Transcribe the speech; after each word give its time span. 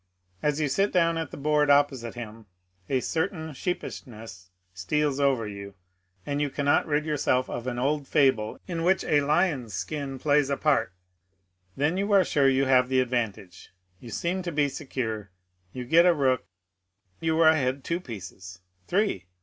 As 0.41 0.59
you 0.59 0.67
sit 0.67 0.91
down 0.91 1.15
at 1.19 1.29
the 1.29 1.37
board 1.37 1.69
opposite 1.69 2.15
him, 2.15 2.47
a 2.89 3.01
certain 3.01 3.53
sheepishness 3.53 4.49
steals 4.73 5.19
over 5.19 5.47
you, 5.47 5.75
and 6.25 6.41
you 6.41 6.49
cannot 6.49 6.87
rid 6.87 7.05
yourself 7.05 7.47
of 7.51 7.67
an 7.67 7.77
old 7.77 8.07
fable 8.07 8.59
in 8.65 8.81
which 8.83 9.03
a 9.03 9.21
lion's 9.21 9.75
skin 9.75 10.17
plays 10.17 10.47
PAUL 10.47 10.55
MOKPHY 10.55 10.63
291 10.63 10.75
a 10.75 10.75
part. 10.75 10.93
Then 11.91 11.97
yon 11.97 12.19
are 12.19 12.23
sure 12.25 12.49
you 12.49 12.65
have 12.65 12.89
the 12.89 12.99
advantage; 12.99 13.69
you 13.99 14.09
seem 14.09 14.41
to 14.41 14.51
be 14.51 14.69
secure,— 14.69 15.29
you 15.71 15.85
get 15.85 16.07
a 16.07 16.15
rook— 16.15 16.47
you 17.21 17.39
are 17.39 17.49
ahead 17.49 17.83
two 17.83 17.99
pieces 17.99 18.59
I 18.65 18.89
three 18.89 19.25